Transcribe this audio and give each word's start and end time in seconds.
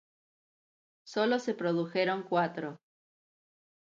Sólo 1.05 1.37
se 1.37 1.53
produjeron 1.53 2.23
cuatro. 2.23 2.79